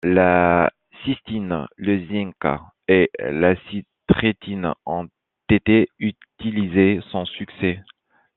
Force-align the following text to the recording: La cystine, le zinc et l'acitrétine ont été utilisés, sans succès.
La 0.03 0.71
cystine, 1.05 1.67
le 1.77 2.07
zinc 2.07 2.33
et 2.87 3.11
l'acitrétine 3.19 4.73
ont 4.87 5.07
été 5.47 5.89
utilisés, 5.99 7.01
sans 7.11 7.25
succès. 7.25 7.83